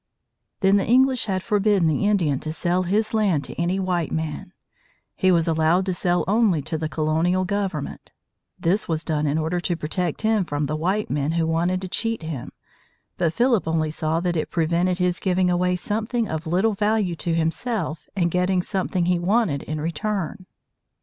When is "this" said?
8.59-8.87